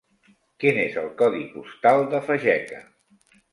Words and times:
Quin 0.63 0.79
és 0.83 0.97
el 1.01 1.11
codi 1.19 1.43
postal 1.53 2.03
de 2.17 2.25
Fageca? 2.33 2.83